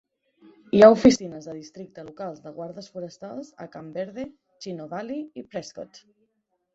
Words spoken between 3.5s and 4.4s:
a Camp Verde,